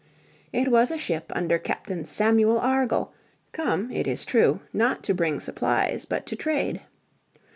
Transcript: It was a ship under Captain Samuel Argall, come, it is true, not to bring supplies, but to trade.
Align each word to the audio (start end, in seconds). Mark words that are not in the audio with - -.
It 0.51 0.67
was 0.69 0.89
a 0.89 0.97
ship 0.97 1.31
under 1.35 1.59
Captain 1.59 2.05
Samuel 2.05 2.59
Argall, 2.59 3.11
come, 3.51 3.91
it 3.91 4.07
is 4.07 4.25
true, 4.25 4.61
not 4.73 5.03
to 5.03 5.13
bring 5.13 5.39
supplies, 5.39 6.05
but 6.05 6.25
to 6.25 6.35
trade. 6.35 6.81